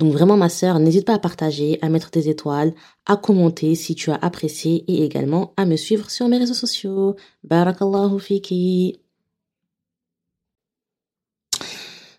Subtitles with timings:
[0.00, 2.72] Donc vraiment ma sœur, n'hésite pas à partager, à mettre des étoiles,
[3.04, 7.16] à commenter si tu as apprécié et également à me suivre sur mes réseaux sociaux.
[7.44, 8.98] Barakallahu fiki.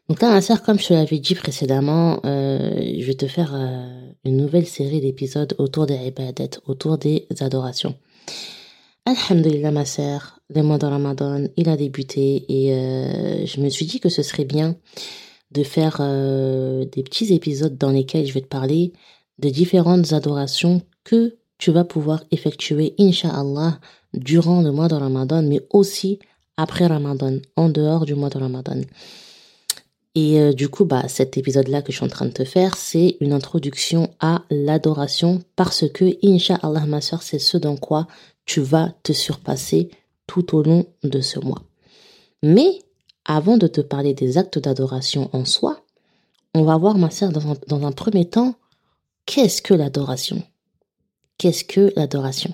[0.08, 3.55] Donc là ma sœur, comme je te l'avais dit précédemment, euh, je vais te faire
[3.55, 7.96] euh, une nouvelle série d'épisodes autour des ibadat, autour des adorations.
[9.08, 13.88] Alhamdulillah ma sœur, le mois de Ramadan, il a débuté et euh, je me suis
[13.88, 14.76] dit que ce serait bien
[15.52, 18.94] de faire euh, des petits épisodes dans lesquels je vais te parler
[19.40, 23.79] de différentes adorations que tu vas pouvoir effectuer, inshallah,
[24.13, 26.20] durant le mois de Ramadan, mais aussi
[26.57, 28.82] après Ramadan, en dehors du mois de Ramadan.
[30.16, 32.76] Et euh, du coup, bah, cet épisode-là que je suis en train de te faire,
[32.76, 38.07] c'est une introduction à l'adoration parce que, inshallah, ma soeur, c'est ce dans quoi
[38.46, 39.90] tu vas te surpasser
[40.27, 41.62] tout au long de ce mois.
[42.44, 42.79] Mais
[43.26, 45.82] avant de te parler des actes d'adoration en soi,
[46.54, 48.55] on va voir, ma sœur, dans un, premier temps,
[49.26, 50.44] qu'est-ce que l'adoration?
[51.38, 52.54] Qu'est-ce que l'adoration?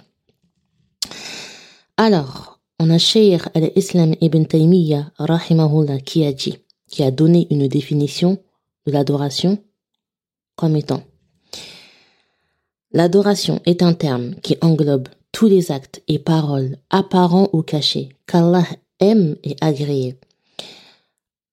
[1.98, 8.38] Alors, on a Shaykh al-Islam ibn Taymiyyah, rahimahullah, qui a qui a donné une définition
[8.86, 9.58] de l'adoration
[10.56, 11.04] comme étant.
[12.92, 18.66] L'adoration est un terme qui englobe tous les actes et paroles apparents ou cachés qu'Allah
[19.00, 19.56] aime et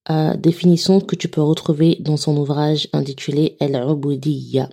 [0.06, 4.68] agrée définition que tu peux retrouver dans son ouvrage intitulé Al-Ubudiyya.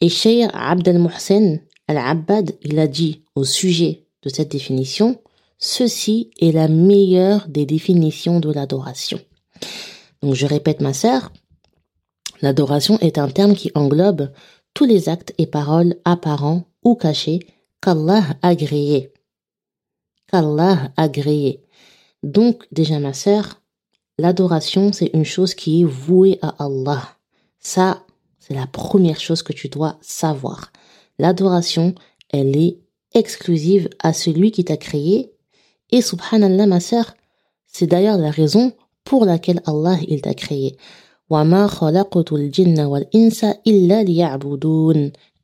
[0.00, 5.20] Et Cheikh Abd al-Muhsin al-Abbad, il a dit au sujet de cette définition,
[5.58, 9.18] ceci est la meilleure des définitions de l'adoration.
[10.22, 11.32] Donc je répète ma sœur,
[12.42, 14.30] l'adoration est un terme qui englobe
[14.74, 17.40] tous les actes et paroles apparents ou cachés
[17.80, 19.12] qu'Allah a agréés.
[20.30, 21.64] Qu'Allah a.
[22.22, 23.60] Donc déjà ma sœur,
[24.20, 27.16] L'adoration, c'est une chose qui est vouée à Allah.
[27.60, 28.02] Ça,
[28.40, 30.72] c'est la première chose que tu dois savoir.
[31.20, 31.94] L'adoration,
[32.30, 32.78] elle est
[33.14, 35.32] exclusive à celui qui t'a créé.
[35.92, 37.14] Et subhanallah, ma sœur,
[37.66, 38.72] c'est d'ailleurs la raison
[39.04, 40.76] pour laquelle Allah, il t'a créé.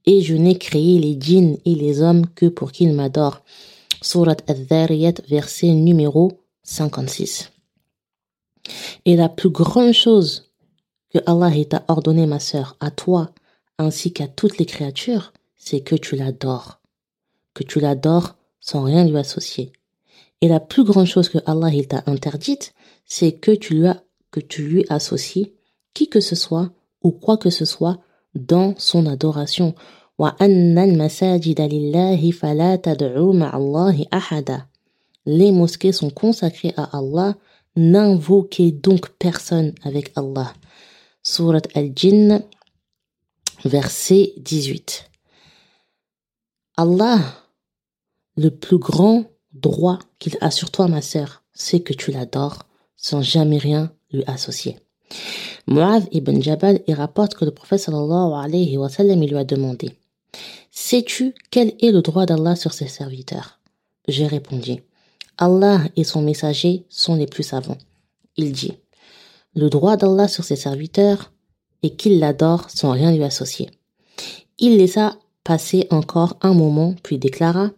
[0.06, 3.42] Et je n'ai créé les djinns et les hommes que pour qu'ils m'adorent.
[4.02, 6.32] Surat al-Dhariyat, verset numéro
[6.64, 7.53] 56.
[9.04, 10.50] Et la plus grande chose
[11.10, 13.30] que Allah t'a ordonné, ma sœur, à toi
[13.78, 16.80] ainsi qu'à toutes les créatures, c'est que tu l'adores.
[17.54, 19.72] Que tu l'adores sans rien lui associer.
[20.40, 22.74] Et la plus grande chose que Allah t'a interdite,
[23.06, 23.88] c'est que tu lui
[24.30, 25.52] que tu lui associes
[25.94, 26.70] qui que ce soit
[27.02, 27.98] ou quoi que ce soit
[28.34, 29.74] dans son adoration.
[35.26, 37.36] Les mosquées sont consacrées à Allah
[37.76, 40.52] N'invoquez donc personne avec Allah.
[41.22, 42.42] Surat Al-Jinn,
[43.64, 45.10] verset 18.
[46.76, 47.20] Allah,
[48.36, 52.64] le plus grand droit qu'il a sur toi, ma sœur, c'est que tu l'adores
[52.96, 54.78] sans jamais rien lui associer.
[55.66, 59.92] Mu'adh ibn Jabal il rapporte que le prophète sallallahu alayhi wa sallam lui a demandé
[60.70, 63.60] Sais-tu quel est le droit d'Allah sur ses serviteurs?
[64.08, 64.82] J'ai répondu
[65.38, 67.78] Allah et son messager sont les plus savants.
[68.36, 68.72] Il dit,
[69.54, 71.32] le droit d'Allah sur ses serviteurs
[71.82, 73.70] est qu'ils l'adorent sans rien lui associer.
[74.58, 77.70] Il laissa passer encore un moment, puis déclara,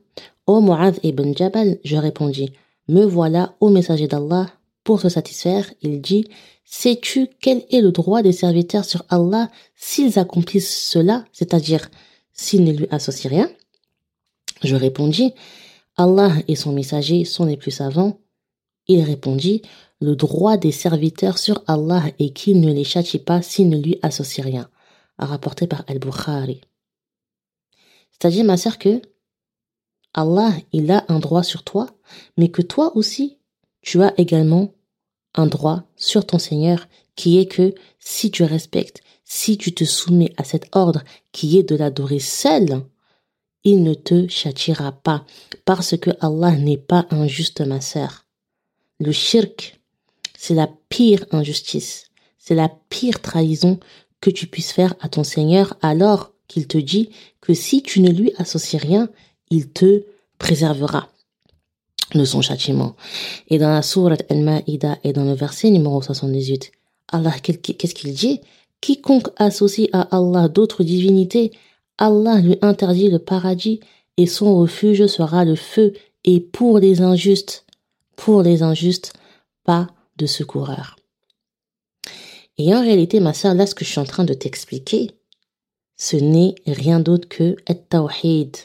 [0.46, 2.52] Ô Mu'adh ibn Jabal, je répondis,
[2.88, 4.48] me voilà au messager d'Allah.
[4.84, 6.28] Pour se satisfaire, il dit,
[6.64, 11.90] sais-tu quel est le droit des serviteurs sur Allah s'ils accomplissent cela, c'est-à-dire
[12.32, 13.50] s'ils ne lui associent rien?
[14.62, 15.34] Je répondis,
[15.96, 18.20] Allah et son messager sont les plus savants.
[18.86, 19.62] Il répondit,
[20.00, 23.98] le droit des serviteurs sur Allah est qu'il ne les châtie pas s'ils ne lui
[24.02, 24.68] associent rien,
[25.18, 26.60] rapporté par Al-Bukhari.
[28.10, 29.00] C'est-à-dire, ma sœur, que
[30.12, 31.88] Allah, il a un droit sur toi,
[32.36, 33.38] mais que toi aussi,
[33.80, 34.74] tu as également
[35.34, 40.32] un droit sur ton Seigneur, qui est que si tu respectes, si tu te soumets
[40.36, 41.02] à cet ordre
[41.32, 42.82] qui est de l'adorer seul,
[43.66, 45.24] il ne te châtiera pas,
[45.64, 48.24] parce que Allah n'est pas injuste, ma sœur.
[49.00, 49.80] Le shirk,
[50.38, 52.04] c'est la pire injustice,
[52.38, 53.80] c'est la pire trahison
[54.20, 57.10] que tu puisses faire à ton Seigneur alors qu'il te dit
[57.40, 59.08] que si tu ne lui associes rien,
[59.50, 60.04] il te
[60.38, 61.08] préservera
[62.14, 62.94] de son châtiment.
[63.48, 66.70] Et dans la sourate Al-Ma'ida et dans le verset numéro 78,
[67.08, 68.40] Allah, qu'est-ce qu'il dit?
[68.80, 71.50] Quiconque associe à Allah d'autres divinités,
[71.98, 73.80] Allah lui interdit le paradis
[74.16, 75.92] et son refuge sera le feu.
[76.24, 77.64] Et pour les injustes,
[78.16, 79.12] pour les injustes,
[79.64, 80.96] pas de secoureur.
[82.58, 85.10] Et en réalité, ma sœur, là, ce que je suis en train de t'expliquer,
[85.96, 88.56] ce n'est rien d'autre que At-Tawhid,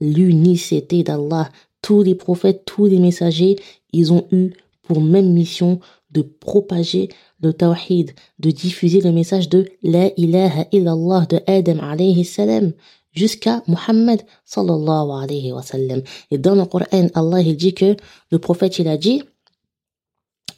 [0.00, 1.50] l'unicité d'Allah.
[1.82, 3.56] Tous les prophètes, tous les messagers,
[3.92, 4.52] ils ont eu
[4.82, 5.80] pour même mission
[6.10, 7.08] de propager
[7.40, 12.72] le tawhid, de diffuser le message de La ilaha illallah de Adam alayhi salam
[13.12, 16.02] jusqu'à Muhammad sallallahu alayhi wa sallam.
[16.30, 17.96] Et dans le Coran, Allah il dit que
[18.30, 19.22] le prophète il a dit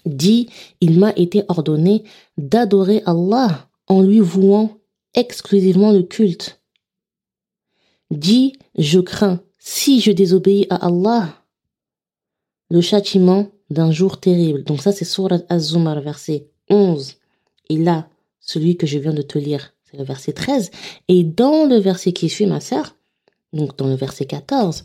[0.07, 0.49] dit
[0.81, 2.05] il m'a été ordonné
[2.39, 4.79] d'adorer Allah en lui vouant
[5.15, 6.63] exclusivement le culte.
[8.11, 11.45] Dit je crains si je désobéis à Allah
[12.71, 14.65] le châtiment d'un jour terrible.
[14.65, 17.17] Donc ça c'est Surat Az-Zumar verset 11.
[17.69, 18.09] Et là,
[18.41, 20.71] celui que je viens de te lire, c'est le verset 13.
[21.09, 22.97] Et dans le verset qui suit, ma sœur,
[23.53, 24.85] donc dans le verset 14,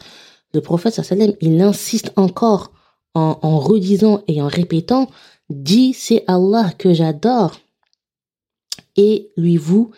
[0.53, 2.71] le prophète sallam, il insiste encore
[3.13, 5.09] en, redisant et en répétant,
[5.49, 7.59] dis c'est Allah que j'adore
[8.97, 9.91] et lui voue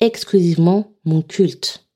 [0.00, 1.86] exclusivement mon culte.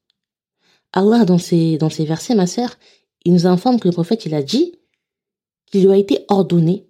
[0.92, 2.76] Allah, dans ces, dans ces versets, ma sœur,
[3.25, 4.78] il nous informe que le prophète, il a dit
[5.66, 6.86] qu'il lui a été ordonné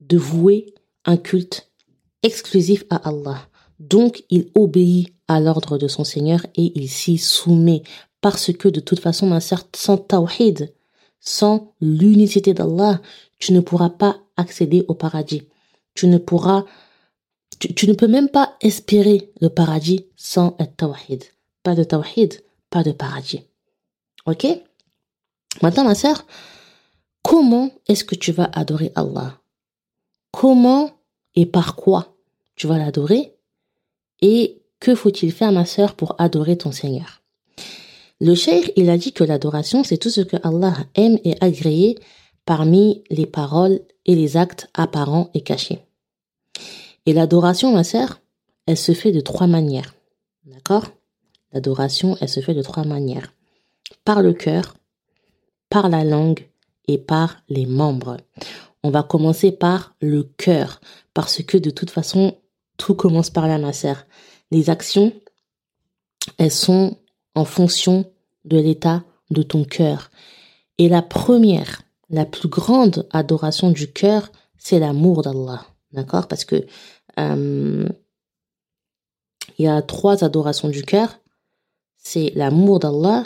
[0.00, 1.70] de vouer un culte
[2.22, 3.48] exclusif à Allah.
[3.78, 7.82] Donc, il obéit à l'ordre de son Seigneur et il s'y soumet.
[8.20, 10.72] Parce que de toute façon, ma sœur, sans tawhid,
[11.20, 13.00] sans l'unicité d'Allah,
[13.38, 15.42] tu ne pourras pas accéder au paradis.
[15.94, 16.64] Tu ne pourras,
[17.58, 21.24] tu, ne peux même pas espérer le paradis sans être tawhid.
[21.62, 23.42] Pas de tawhid, pas de paradis.
[24.26, 24.46] Ok?
[25.62, 26.26] Maintenant, ma sœur,
[27.22, 29.38] comment est-ce que tu vas adorer Allah?
[30.32, 30.95] Comment
[31.36, 32.16] et par quoi
[32.56, 33.34] tu vas l'adorer
[34.22, 37.22] Et que faut-il faire, ma sœur, pour adorer ton Seigneur?
[38.20, 41.98] Le cheikh, il a dit que l'adoration, c'est tout ce que Allah aime et agréé
[42.46, 45.80] parmi les paroles et les actes apparents et cachés.
[47.04, 48.20] Et l'adoration, ma sœur,
[48.66, 49.94] elle se fait de trois manières.
[50.44, 50.86] D'accord?
[51.52, 53.32] L'adoration, elle se fait de trois manières.
[54.04, 54.74] Par le cœur,
[55.68, 56.48] par la langue
[56.88, 58.16] et par les membres.
[58.82, 60.80] On va commencer par le cœur,
[61.16, 62.36] parce que de toute façon,
[62.76, 64.04] tout commence par là, ma sœur.
[64.50, 65.14] Les actions,
[66.36, 66.98] elles sont
[67.34, 68.12] en fonction
[68.44, 70.10] de l'état de ton cœur.
[70.76, 71.80] Et la première,
[72.10, 75.64] la plus grande adoration du cœur, c'est l'amour d'Allah.
[75.92, 76.28] D'accord?
[76.28, 76.66] Parce que
[77.18, 77.88] euh,
[79.58, 81.18] il y a trois adorations du cœur.
[81.96, 83.24] C'est l'amour d'Allah,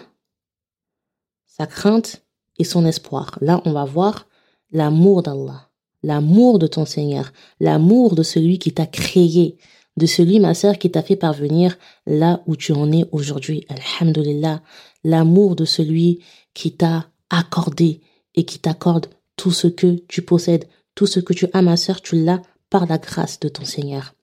[1.44, 2.22] sa crainte
[2.56, 3.36] et son espoir.
[3.40, 4.28] Là, on va voir
[4.70, 5.69] l'amour d'Allah
[6.02, 9.58] l'amour de ton Seigneur, l'amour de celui qui t'a créé,
[9.96, 11.76] de celui, ma sœur, qui t'a fait parvenir
[12.06, 13.66] là où tu en es aujourd'hui.
[13.68, 14.62] Alhamdulillah,
[15.04, 16.20] l'amour de celui
[16.54, 18.00] qui t'a accordé
[18.34, 19.06] et qui t'accorde
[19.36, 22.86] tout ce que tu possèdes, tout ce que tu as, ma sœur, tu l'as par
[22.86, 24.14] la grâce de ton Seigneur.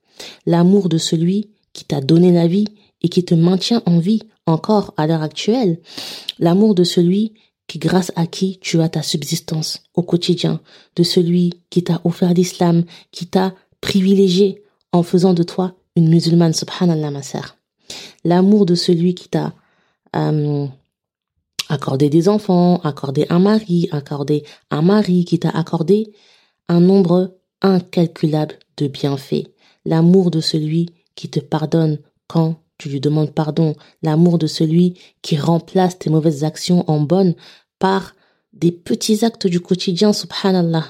[0.46, 2.66] L'amour de celui qui t'a donné la vie
[3.02, 5.78] et qui te maintient en vie encore à l'heure actuelle.
[6.38, 7.34] L'amour de celui
[7.68, 10.60] qui grâce à qui tu as ta subsistance au quotidien,
[10.96, 16.54] de celui qui t'a offert l'islam, qui t'a privilégié en faisant de toi une musulmane,
[16.54, 17.56] subhanallah ma sœur.
[18.24, 19.52] L'amour de celui qui t'a
[20.16, 20.66] euh,
[21.68, 26.12] accordé des enfants, accordé un mari, accordé un mari, qui t'a accordé
[26.68, 29.48] un nombre incalculable de bienfaits.
[29.84, 35.36] L'amour de celui qui te pardonne quand tu lui demandes pardon, l'amour de celui qui
[35.36, 37.34] remplace tes mauvaises actions en bonnes
[37.78, 38.14] par
[38.52, 40.84] des petits actes du quotidien, subhanallah.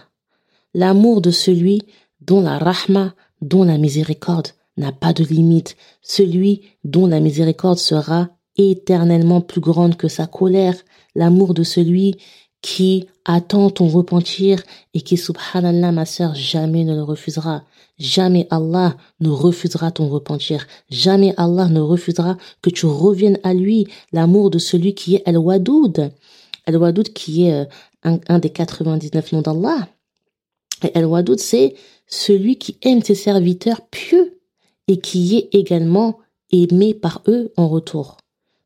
[0.74, 1.82] L'amour de celui
[2.20, 8.28] dont la rahma, dont la miséricorde n'a pas de limite, celui dont la miséricorde sera
[8.56, 10.76] éternellement plus grande que sa colère,
[11.14, 12.16] l'amour de celui
[12.60, 14.62] qui attend ton repentir
[14.94, 17.64] et qui, subhanallah, ma sœur, jamais ne le refusera.
[17.98, 20.66] Jamais Allah ne refusera ton repentir.
[20.88, 23.86] Jamais Allah ne refusera que tu reviennes à lui.
[24.12, 26.12] L'amour de celui qui est Al-Wadoud.
[26.66, 27.64] Al-Wadoud qui est euh,
[28.04, 29.88] un, un des 99 noms d'Allah.
[30.82, 31.74] Et Al-Wadoud, c'est
[32.06, 34.40] celui qui aime ses serviteurs pieux
[34.86, 36.18] et qui est également
[36.50, 38.16] aimé par eux en retour.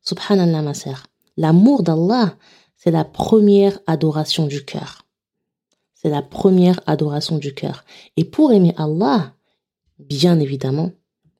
[0.01, 1.07] Subhanallah, ma sœur.
[1.37, 2.35] L'amour d'Allah,
[2.83, 5.05] c'est la première adoration du cœur.
[5.93, 7.85] C'est la première adoration du cœur.
[8.17, 9.31] Et pour aimer Allah,
[9.99, 10.91] bien évidemment,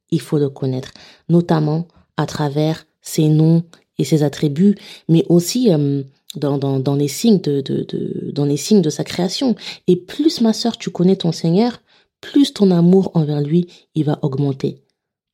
[0.09, 0.93] il faut le connaître,
[1.27, 3.63] notamment à travers ses noms
[3.97, 4.77] et ses attributs,
[5.09, 6.03] mais aussi euh,
[6.37, 9.55] dans, dans, dans, les signes de, de, dans les signes de sa création.
[9.87, 11.81] Et plus, ma sœur, tu connais ton Seigneur,
[12.21, 14.81] plus ton amour envers lui, il va augmenter.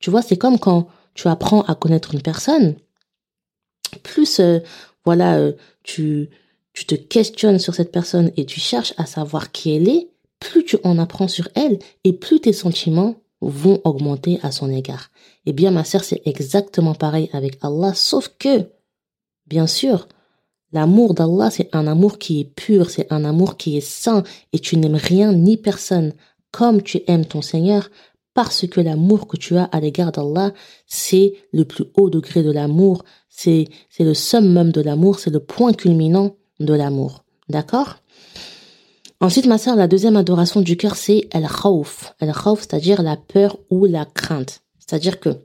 [0.00, 2.74] Tu vois, c'est comme quand tu apprends à connaître une personne,
[4.02, 4.60] plus, euh,
[5.04, 5.52] voilà, euh,
[5.82, 6.28] tu,
[6.72, 10.64] tu te questionnes sur cette personne et tu cherches à savoir qui elle est, plus
[10.64, 15.10] tu en apprends sur elle et plus tes sentiments vont augmenter à son égard.
[15.46, 18.70] Eh bien, ma sœur, c'est exactement pareil avec Allah, sauf que,
[19.46, 20.08] bien sûr,
[20.72, 24.58] l'amour d'Allah, c'est un amour qui est pur, c'est un amour qui est saint, et
[24.58, 26.12] tu n'aimes rien ni personne
[26.50, 27.90] comme tu aimes ton Seigneur,
[28.42, 30.54] parce que l'amour que tu as à l'égard d'Allah,
[30.86, 33.68] c'est le plus haut degré de l'amour, c'est,
[33.98, 37.22] le summum de l'amour, c'est le point culminant de l'amour.
[37.50, 37.98] D'accord?
[39.20, 42.14] Ensuite, ma sœur, la deuxième adoration du cœur, c'est el khawf.
[42.18, 44.62] El khawf, c'est-à-dire la peur ou la crainte.
[44.78, 45.36] C'est-à-dire que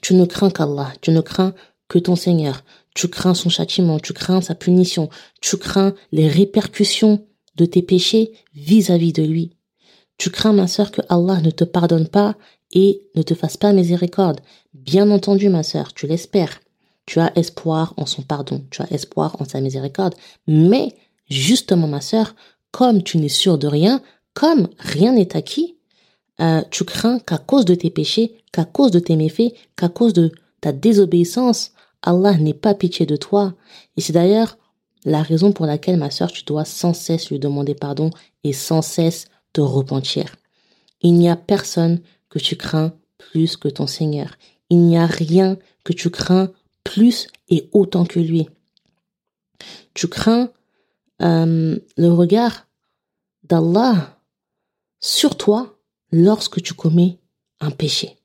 [0.00, 1.52] tu ne crains qu'Allah, tu ne crains
[1.88, 2.64] que ton Seigneur,
[2.94, 5.10] tu crains son châtiment, tu crains sa punition,
[5.42, 7.26] tu crains les répercussions
[7.56, 9.50] de tes péchés vis-à-vis de lui.
[10.20, 12.36] Tu crains, ma sœur, que Allah ne te pardonne pas
[12.72, 14.40] et ne te fasse pas miséricorde.
[14.74, 16.60] Bien entendu, ma sœur, tu l'espères.
[17.06, 20.14] Tu as espoir en son pardon, tu as espoir en sa miséricorde.
[20.46, 20.94] Mais,
[21.30, 22.34] justement, ma sœur,
[22.70, 24.02] comme tu n'es sûr de rien,
[24.34, 25.78] comme rien n'est acquis,
[26.42, 30.12] euh, tu crains qu'à cause de tes péchés, qu'à cause de tes méfaits, qu'à cause
[30.12, 31.72] de ta désobéissance,
[32.02, 33.54] Allah n'ait pas pitié de toi.
[33.96, 34.58] Et c'est d'ailleurs
[35.06, 38.10] la raison pour laquelle, ma sœur, tu dois sans cesse lui demander pardon
[38.44, 40.36] et sans cesse te repentir.
[41.02, 44.36] Il n'y a personne que tu crains plus que ton Seigneur.
[44.68, 46.50] Il n'y a rien que tu crains
[46.84, 48.48] plus et autant que lui.
[49.94, 50.50] Tu crains
[51.22, 52.66] euh, le regard
[53.44, 54.18] d'Allah
[55.00, 55.78] sur toi
[56.12, 57.18] lorsque tu commets
[57.60, 58.16] un péché.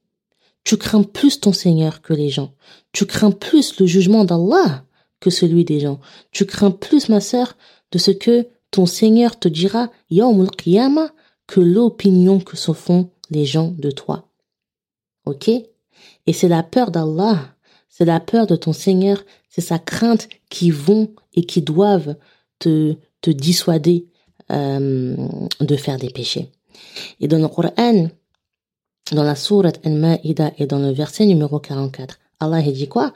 [0.63, 2.53] Tu crains plus ton Seigneur que les gens.
[2.91, 4.85] Tu crains plus le jugement d'Allah
[5.19, 5.99] que celui des gens.
[6.31, 7.57] Tu crains plus, ma sœur,
[7.91, 11.11] de ce que ton Seigneur te dira Qiyamah
[11.47, 14.29] que l'opinion que se font les gens de toi.
[15.25, 15.49] Ok?
[15.49, 17.55] Et c'est la peur d'Allah,
[17.89, 22.15] c'est la peur de ton Seigneur, c'est sa crainte qui vont et qui doivent
[22.59, 24.07] te, te dissuader
[24.51, 25.15] euh,
[25.59, 26.51] de faire des péchés.
[27.19, 28.09] Et dans le Coran,
[29.11, 33.13] dans la sourate Al-Ma'ida et dans le verset numéro 44, Allah dit quoi?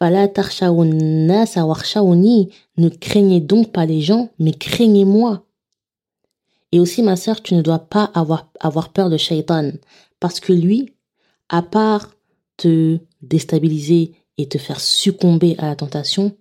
[0.00, 5.45] Ne craignez donc pas les gens, mais craignez-moi.
[6.72, 9.72] Et aussi, ma sœur, tu ne dois pas avoir, avoir peur de Shaitan,
[10.20, 10.94] parce que lui,
[11.48, 12.10] à part
[12.56, 16.36] te déstabiliser et te faire succomber à la tentation,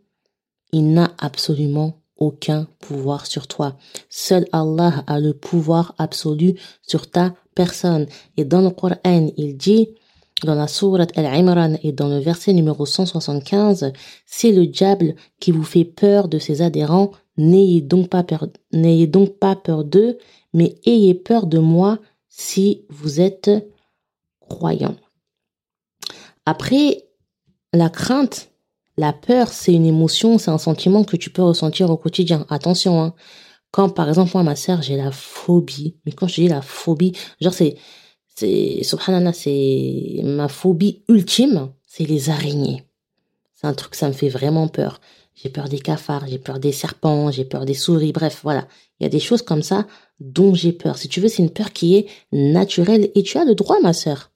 [0.71, 3.77] il n'a absolument aucun pouvoir sur toi.
[4.09, 8.07] Seul Allah a le pouvoir absolu sur ta personne.
[8.37, 9.89] Et dans le Coran, il dit,
[10.43, 13.93] dans la sourate Al-Imran et dans le verset numéro 175,
[14.25, 17.11] c'est le diable qui vous fait peur de ses adhérents.
[17.37, 20.17] N'ayez donc pas peur, n'ayez donc pas peur d'eux,
[20.53, 21.99] mais ayez peur de moi
[22.29, 23.51] si vous êtes
[24.39, 24.95] croyant.
[26.45, 27.07] Après,
[27.73, 28.51] la crainte,
[28.97, 32.45] la peur, c'est une émotion, c'est un sentiment que tu peux ressentir au quotidien.
[32.49, 33.13] Attention, hein.
[33.71, 35.97] Quand, par exemple, moi, ma sœur, j'ai la phobie.
[36.05, 37.11] Mais quand je dis la phobie,
[37.41, 37.75] genre, c'est,
[38.33, 42.83] c'est, subhanallah, c'est ma phobie ultime, c'est les araignées.
[43.53, 45.01] C'est un truc, ça me fait vraiment peur.
[45.35, 48.67] J'ai peur des cafards, j'ai peur des serpents, j'ai peur des souris, bref, voilà.
[48.99, 49.85] Il y a des choses comme ça
[50.19, 50.97] dont j'ai peur.
[50.97, 53.91] Si tu veux, c'est une peur qui est naturelle et tu as le droit, ma
[53.91, 54.31] sœur,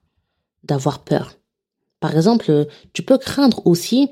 [0.63, 1.36] d'avoir peur.
[2.01, 4.10] Par exemple, tu peux craindre aussi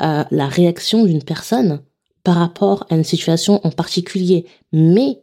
[0.00, 1.82] euh, la réaction d'une personne
[2.22, 4.46] par rapport à une situation en particulier.
[4.72, 5.22] Mais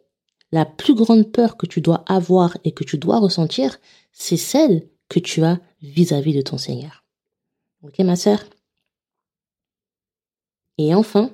[0.52, 3.80] la plus grande peur que tu dois avoir et que tu dois ressentir,
[4.12, 7.04] c'est celle que tu as vis-à-vis de ton Seigneur.
[7.82, 8.40] Ok, ma sœur?
[10.78, 11.32] Et enfin,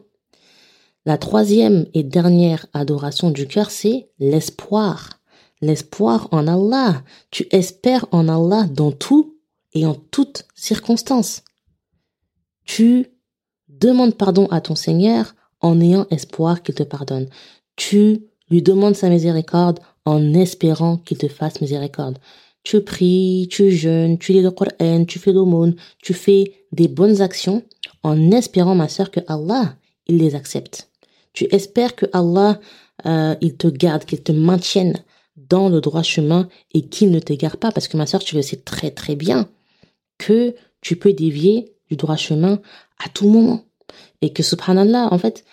[1.06, 5.22] la troisième et dernière adoration du cœur, c'est l'espoir.
[5.62, 7.02] L'espoir en Allah.
[7.32, 9.38] Tu espères en Allah dans tout
[9.74, 11.44] et en toutes circonstances.
[12.66, 13.08] Tu
[13.70, 17.30] demandes pardon à ton Seigneur en ayant espoir qu'il te pardonne.
[17.76, 22.20] Tu lui demandes sa miséricorde en espérant qu'il te fasse miséricorde.
[22.64, 27.22] Tu pries, tu jeûnes, tu lis le Coran, tu fais l'aumône, tu fais des bonnes
[27.22, 27.64] actions
[28.04, 29.76] en espérant, ma sœur, que Allah,
[30.08, 30.90] il les accepte.
[31.34, 32.60] Tu espères que Allah,
[33.06, 35.04] euh, il te garde, qu'il te maintienne
[35.36, 38.42] dans le droit chemin et qu'il ne t'égare pas parce que ma sœur, tu le
[38.42, 39.50] sais très très bien
[40.18, 42.60] que tu peux dévier du droit chemin
[43.04, 43.64] à tout moment.
[44.22, 45.46] Et que subhanallah, en fait,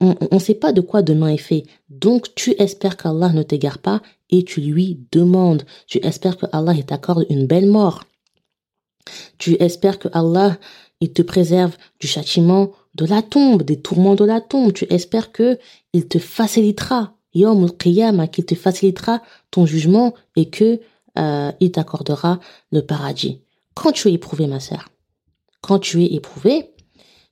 [0.00, 1.64] on ne sait pas de quoi demain est fait.
[1.88, 5.62] Donc, tu espères qu'Allah ne t'égare pas et tu lui demandes.
[5.86, 8.04] Tu espères que Allah t'accorde une belle mort.
[9.38, 10.58] Tu espères que Allah
[11.02, 14.72] il te préserve du châtiment de la tombe, des tourments de la tombe.
[14.72, 15.58] Tu espères que
[15.92, 20.80] il te facilitera, Yom qu'il te facilitera ton jugement et que
[21.18, 22.38] euh, il t'accordera
[22.70, 23.40] le paradis.
[23.74, 24.90] Quand tu es éprouvé, ma sœur,
[25.60, 26.70] quand tu es éprouvé,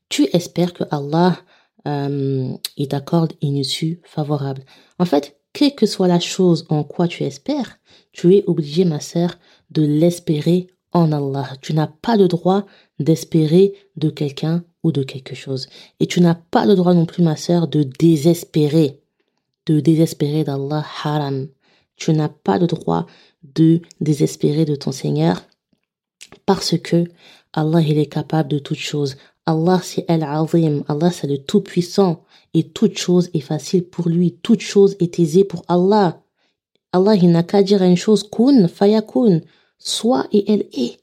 [0.09, 1.39] tu espères que Allah
[1.87, 4.65] euh, il t'accorde une issue favorable.
[4.99, 7.79] En fait, quelle que soit la chose en quoi tu espères,
[8.11, 9.39] tu es obligé, ma sœur,
[9.71, 11.49] de l'espérer en Allah.
[11.61, 12.67] Tu n'as pas le droit
[12.99, 15.69] d'espérer de quelqu'un ou de quelque chose.
[16.01, 19.01] Et tu n'as pas le droit non plus, ma sœur, de désespérer.
[19.67, 21.49] De désespérer d'Allah haram.
[21.97, 23.07] Tu n'as pas le droit
[23.43, 25.43] de désespérer de ton Seigneur
[26.47, 27.05] parce que
[27.53, 29.17] Allah, il est capable de toutes choses.
[29.47, 30.85] Allah, c'est Al-Azim.
[30.89, 32.25] Allah, c'est le Tout-Puissant.
[32.55, 34.39] Et toute chose est facile pour lui.
[34.43, 36.23] Toute chose est aisée pour Allah.
[36.93, 39.41] Allah, il n'a qu'à dire une chose, kun, fayakun.
[39.81, 41.01] Soit et elle est.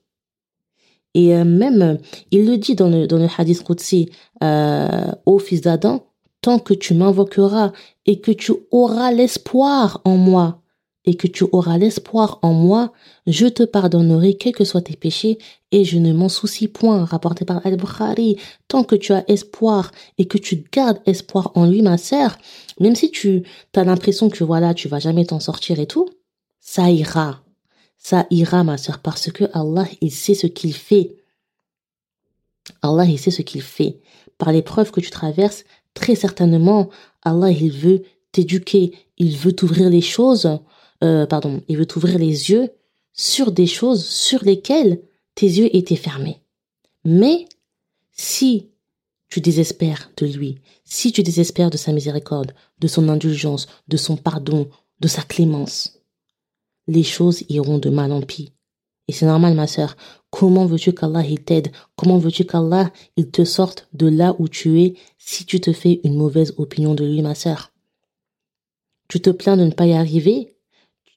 [1.14, 1.98] Et euh, même,
[2.32, 4.10] il le dit dans le, dans le hadith Qudsi,
[4.44, 6.06] euh, ô fils d'Adam,
[6.42, 7.72] tant que tu m'invoqueras
[8.06, 10.62] et que tu auras l'espoir en moi,
[11.06, 12.94] et que tu auras l'espoir en moi,
[13.26, 15.40] je te pardonnerai quels que soient tes péchés
[15.72, 18.38] et je ne m'en soucie point, rapporté par Al-Bukhari.
[18.68, 22.38] Tant que tu as espoir et que tu gardes espoir en lui, ma sœur,
[22.80, 23.44] même si tu
[23.76, 26.08] as l'impression que voilà, tu vas jamais t'en sortir et tout,
[26.60, 27.42] ça ira.
[27.98, 31.16] Ça ira, ma sœur, parce que Allah, il sait ce qu'il fait.
[32.82, 34.00] Allah, il sait ce qu'il fait.
[34.38, 36.90] Par l'épreuve que tu traverses, très certainement,
[37.24, 40.60] Allah, il veut t'éduquer, il veut t'ouvrir les choses
[41.04, 42.70] euh, pardon, il veut t'ouvrir les yeux
[43.14, 45.02] sur des choses sur lesquelles
[45.36, 46.42] tes yeux étaient fermés.
[47.06, 47.48] Mais
[48.12, 48.70] si
[49.30, 54.18] tu désespères de lui, si tu désespères de sa miséricorde, de son indulgence, de son
[54.18, 55.97] pardon, de sa clémence,
[56.88, 58.54] les choses iront de mal en pis.
[59.08, 59.96] Et c'est normal, ma sœur.
[60.30, 61.72] Comment veux-tu qu'Allah t'aide?
[61.96, 66.02] Comment veux-tu qu'Allah il te sorte de là où tu es si tu te fais
[66.04, 67.72] une mauvaise opinion de lui, ma sœur?
[69.08, 70.58] Tu te plains de ne pas y arriver?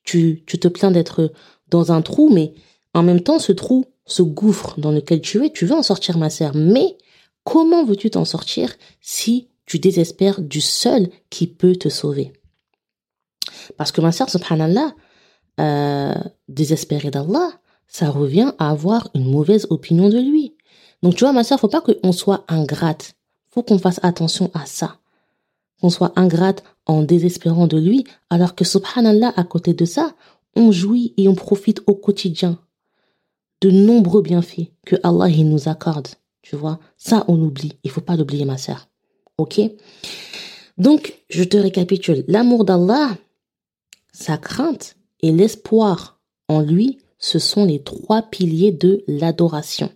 [0.05, 1.33] Tu, tu te plains d'être
[1.68, 2.55] dans un trou, mais
[2.95, 6.16] en même temps, ce trou, ce gouffre dans lequel tu es, tu veux en sortir,
[6.18, 6.53] ma sœur.
[6.55, 6.97] Mais
[7.45, 12.33] comment veux-tu t'en sortir si tu désespères du seul qui peut te sauver?
[13.77, 14.95] Parce que ma sœur, subhanallah,
[15.61, 16.14] euh,
[16.49, 17.51] désespérer d'Allah,
[17.87, 20.57] ça revient à avoir une mauvaise opinion de lui.
[21.03, 23.14] Donc tu vois, ma sœur, faut pas qu'on soit ingrate.
[23.51, 25.01] Faut qu'on fasse attention à ça
[25.81, 30.14] qu'on soit ingrate en désespérant de lui, alors que subhanallah, à côté de ça,
[30.57, 32.59] on jouit et on profite au quotidien
[33.61, 36.09] de nombreux bienfaits que Allah il nous accorde.
[36.42, 37.79] Tu vois, ça on oublie.
[37.85, 38.88] Il faut pas l'oublier, ma sœur.
[39.38, 39.61] Ok?
[40.79, 42.25] Donc, je te récapitule.
[42.27, 43.11] L'amour d'Allah,
[44.12, 49.91] sa crainte et l'espoir en lui, ce sont les trois piliers de l'adoration.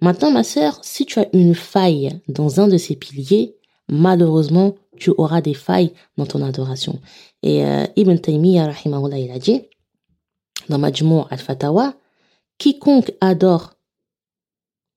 [0.00, 3.56] Maintenant, ma sœur, si tu as une faille dans un de ces piliers,
[3.88, 7.00] malheureusement, tu auras des failles dans ton adoration.
[7.42, 9.62] Et euh, Ibn Taymiyyah, rahimahullah, il a dit,
[10.68, 11.94] dans Majmou al-Fatawa,
[12.58, 13.74] quiconque adore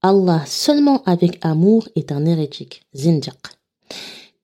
[0.02, 3.34] Allah seulement avec amour est un hérétique, zindiq.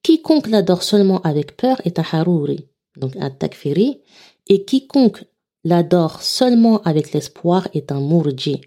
[0.01, 4.01] Quiconque l'adore seulement avec peur est un harouri, donc un takfiri.
[4.47, 5.25] Et quiconque
[5.63, 8.61] l'adore seulement avec l'espoir est un mourji.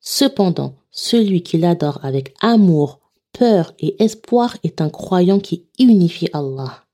[0.00, 3.00] Cependant, celui qui l'adore avec amour,
[3.32, 6.84] peur et espoir est un croyant qui unifie Allah.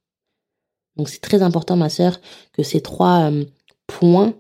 [0.97, 2.21] Donc c'est très important, ma sœur,
[2.53, 3.45] que ces trois euh,
[3.87, 4.35] points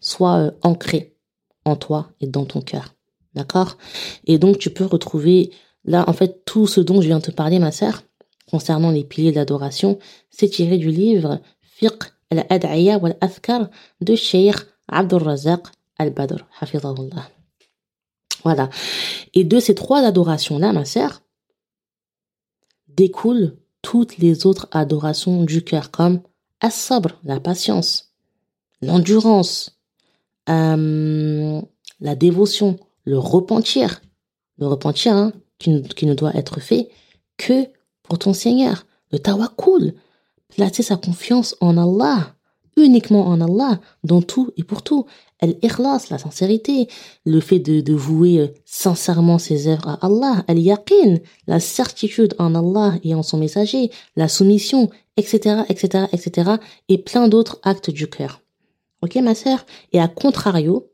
[0.00, 1.16] soient euh, ancrés
[1.64, 2.94] en toi et dans ton cœur.
[3.34, 3.76] D'accord?
[4.24, 5.50] Et donc tu peux retrouver
[5.84, 8.02] là, en fait, tout ce dont je viens de te parler, ma sœur,
[8.50, 9.98] concernant les piliers d'adoration,
[10.30, 12.04] c'est tiré du livre Fiqh
[15.98, 17.28] al-Badr, hafizahullah.
[18.44, 18.70] Voilà.
[19.34, 21.22] Et de ces trois adorations-là, ma sœur,
[22.88, 26.20] découlent toutes les autres adorations du cœur comme
[26.60, 28.12] as-sabr, la patience,
[28.80, 29.78] l'endurance,
[30.48, 31.60] euh,
[32.00, 34.02] la dévotion, le repentir,
[34.58, 36.90] le repentir hein, qui, qui, ne doit être fait
[37.36, 37.68] que
[38.02, 39.94] pour ton Seigneur, le tawakkul,
[40.56, 42.34] placer sa confiance en Allah,
[42.76, 45.06] uniquement en Allah, dans tout et pour tout.
[45.40, 46.88] Al-ikhlas, la sincérité,
[47.26, 52.94] le fait de, vouer euh, sincèrement ses œuvres à Allah, al-yaqin, la certitude en Allah
[53.02, 56.52] et en son messager, la soumission, etc., etc., etc.,
[56.88, 58.40] et plein d'autres actes du cœur.
[59.02, 59.66] Ok, ma sœur?
[59.92, 60.88] Et à contrario,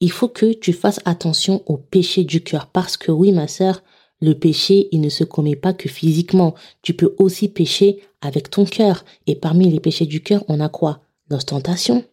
[0.00, 3.82] il faut que tu fasses attention au péché du cœur, parce que oui, ma sœur,
[4.20, 6.54] le péché, il ne se commet pas que physiquement.
[6.82, 9.04] Tu peux aussi pécher avec ton cœur.
[9.26, 11.00] Et parmi les péchés du cœur, on a quoi?
[11.30, 12.04] L'ostentation,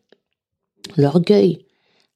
[0.97, 1.65] l'orgueil,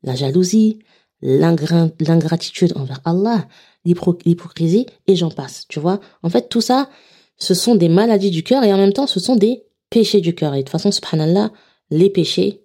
[0.04, 0.80] la jalousie,
[1.22, 3.48] l'ingratitude envers Allah,
[3.86, 5.66] l'hypocrisie, et j'en passe.
[5.68, 6.00] Tu vois?
[6.24, 6.90] En fait, tout ça,
[7.38, 10.36] ce sont des maladies du cœur et en même temps, ce sont des péchés du
[10.36, 10.54] cœur.
[10.54, 11.52] Et de toute façon, subhanallah,
[11.90, 12.64] les péchés,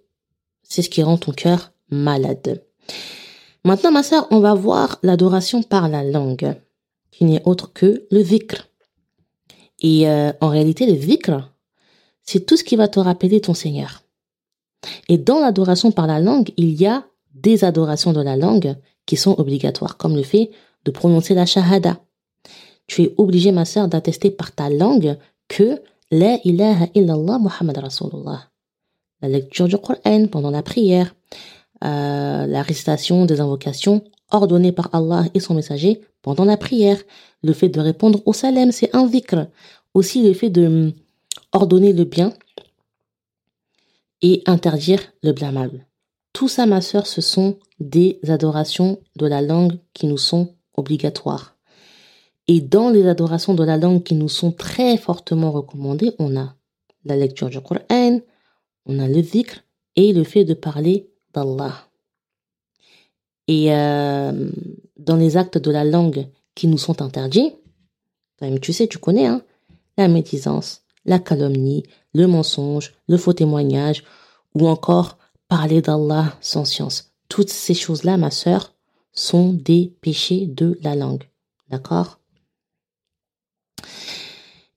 [0.63, 2.63] c'est ce qui rend ton cœur malade.
[3.63, 6.55] Maintenant, ma sœur, on va voir l'adoration par la langue,
[7.15, 8.67] qui n'est autre que le vikr.
[9.79, 11.49] Et euh, en réalité, le vikr,
[12.23, 14.03] c'est tout ce qui va te rappeler ton Seigneur.
[15.07, 18.75] Et dans l'adoration par la langue, il y a des adorations de la langue
[19.05, 20.51] qui sont obligatoires, comme le fait
[20.83, 21.99] de prononcer la shahada.
[22.87, 28.49] Tu es obligé, ma sœur, d'attester par ta langue que la ilaha illallah Muhammad Rasulullah.
[29.21, 31.15] La lecture du Coran pendant la prière,
[31.83, 37.01] euh, la récitation des invocations ordonnées par Allah et son messager pendant la prière,
[37.43, 39.47] le fait de répondre au salam, c'est un vikr.
[39.93, 40.93] Aussi le fait de hum,
[41.53, 42.33] ordonner le bien
[44.21, 45.85] et interdire le blâmable.
[46.33, 51.55] Tout ça, ma sœur, ce sont des adorations de la langue qui nous sont obligatoires.
[52.47, 56.55] Et dans les adorations de la langue qui nous sont très fortement recommandées, on a
[57.05, 58.19] la lecture du Coran,
[58.85, 59.61] on a le vikr
[59.95, 61.87] et le fait de parler d'Allah.
[63.47, 64.49] Et euh,
[64.97, 67.53] dans les actes de la langue qui nous sont interdits,
[68.61, 69.41] tu sais, tu connais, hein,
[69.97, 74.03] la médisance, la calomnie, le mensonge, le faux témoignage,
[74.53, 77.13] ou encore parler d'Allah sans science.
[77.29, 78.73] Toutes ces choses-là, ma sœur,
[79.13, 81.23] sont des péchés de la langue.
[81.69, 82.19] D'accord?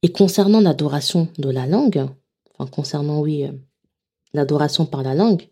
[0.02, 2.06] Et concernant l'adoration de la langue,
[2.56, 3.52] enfin concernant, oui, euh,
[4.32, 5.48] l'adoration par la langue,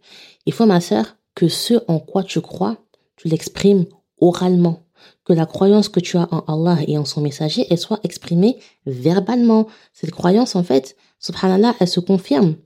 [0.47, 2.79] il faut, ma sœur, que ce en quoi tu crois,
[3.17, 3.87] tu l'exprimes
[4.19, 4.83] oralement.
[5.25, 8.59] Que la croyance que tu as en Allah et en son messager, elle soit exprimée
[8.87, 9.67] verbalement.
[9.93, 12.57] Cette croyance, en fait, subhanallah, elle se confirme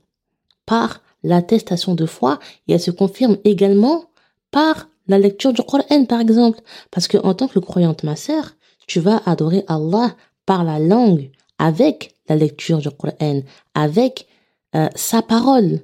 [0.65, 4.05] par l'attestation de foi et elle se confirme également
[4.51, 6.61] par la lecture du Coran, par exemple.
[6.91, 8.51] Parce que en tant que croyante, ma sœur,
[8.87, 13.41] tu vas adorer Allah par la langue, avec la lecture du Coran,
[13.73, 14.27] avec
[14.75, 15.81] euh, sa parole.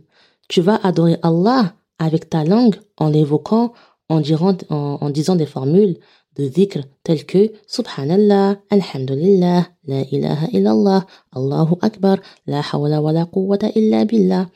[0.47, 3.73] Tu vas adorer Allah avec ta langue en l'évoquant,
[4.09, 4.21] en,
[4.69, 5.97] en, disant des formules
[6.35, 13.25] de dhikr telles que Subhanallah, Alhamdulillah, La ilaha illallah, Allahu Akbar, La hawla wa la
[13.25, 14.47] quwwata illa billah.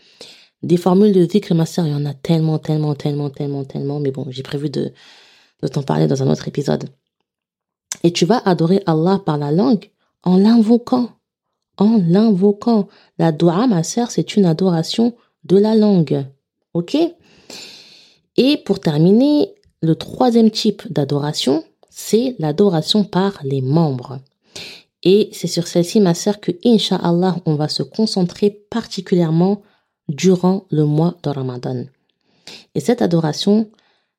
[0.64, 4.00] Des formules de dhikr, ma sœur, il y en a tellement, tellement, tellement, tellement, tellement,
[4.00, 4.94] mais bon, j'ai prévu de,
[5.62, 6.90] de t'en parler dans un autre épisode.
[8.04, 9.90] Et tu vas adorer Allah par la langue
[10.24, 11.10] en l'invoquant.
[11.78, 12.88] En l'invoquant.
[13.18, 16.26] La dua, ma sœur, c'est une adoration de la langue.
[16.74, 16.96] Ok?
[18.38, 24.20] Et pour terminer, le troisième type d'adoration, c'est l'adoration par les membres.
[25.04, 29.62] Et c'est sur celle-ci, ma sœur, que, Inch'Allah, on va se concentrer particulièrement
[30.08, 31.86] durant le mois de Ramadan.
[32.76, 33.70] Et cette adoration,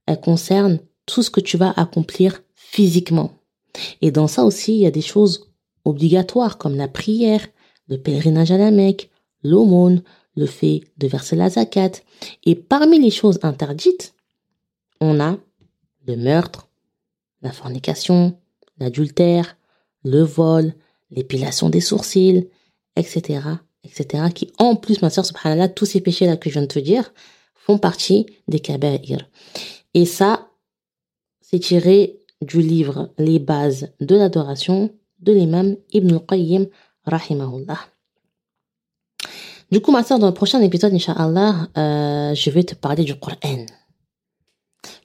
[0.07, 3.33] elle concerne tout ce que tu vas accomplir physiquement.
[4.01, 5.51] Et dans ça aussi, il y a des choses
[5.85, 7.47] obligatoires comme la prière,
[7.89, 9.11] le pèlerinage à la Mecque,
[9.43, 10.03] l'aumône,
[10.37, 11.93] le fait de verser la zakat.
[12.45, 14.15] Et parmi les choses interdites,
[15.01, 15.37] on a
[16.07, 16.69] le meurtre,
[17.43, 18.39] la fornication,
[18.79, 19.57] l'adultère,
[20.05, 20.75] le vol,
[21.11, 22.49] l'épilation des sourcils,
[22.97, 23.41] etc.,
[23.85, 26.79] etc., qui en plus, ma soeur, subhanallah, tous ces péchés-là que je viens de te
[26.79, 27.13] dire,
[27.55, 29.29] font partie des kaba'ir.
[29.95, 30.49] Et ça,
[31.41, 34.91] c'est tiré du livre Les bases de l'adoration
[35.21, 36.67] de l'imam Ibn al-Qayyim,
[37.05, 37.79] rahimahullah.
[39.73, 43.15] Du coup, ma soeur, dans le prochain épisode, Inch'Allah, euh, je vais te parler du
[43.19, 43.65] Coran.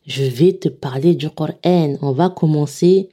[0.05, 1.95] Je vais te parler du Coran.
[2.01, 3.07] On va commencer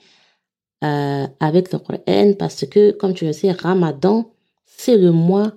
[0.82, 4.32] euh, avec le Coran parce que, comme tu le sais, Ramadan,
[4.66, 5.52] c'est le mois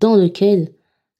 [0.00, 0.72] dans lequel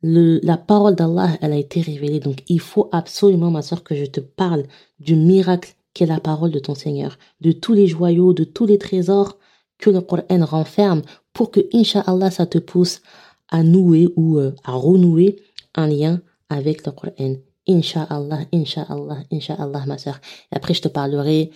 [0.03, 2.19] le, la parole d'Allah, elle a été révélée.
[2.19, 4.65] Donc, il faut absolument, ma soeur, que je te parle
[4.99, 8.79] du miracle qu'est la parole de ton Seigneur, de tous les joyaux, de tous les
[8.79, 9.39] trésors
[9.79, 11.03] que le Coran renferme
[11.33, 13.01] pour que, Inch'Allah, ça te pousse
[13.49, 15.41] à nouer ou euh, à renouer
[15.75, 17.37] un lien avec le Coran.
[17.67, 20.21] Inch'Allah, Inch'Allah, Inch'Allah, ma soeur.
[20.51, 21.51] Et après, je te parlerai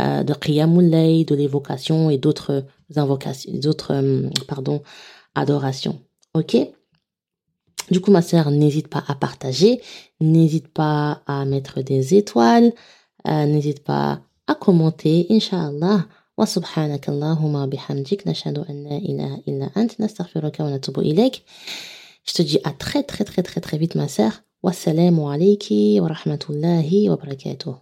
[0.00, 2.64] euh, de Qiyamul de l'évocation et d'autres
[2.96, 4.82] invocations, d'autres, euh, pardon,
[5.34, 6.00] adorations.
[6.34, 6.56] Ok?
[7.90, 9.80] Du coup, ma sœur, n'hésite pas à partager,
[10.20, 12.72] n'hésite pas à mettre des étoiles,
[13.26, 16.06] n'hésite pas à commenter, Inch'Allah.
[16.38, 21.42] وسبحانك اللهم وبحمدك نشهد أن لا إله إلا أنت نستغفرك ونتوب إليك
[22.24, 24.42] Je te dis à très très très très très vite ma sœur.
[24.62, 27.74] Wassalamu alayki wa rahmatullahi wa barakatuh.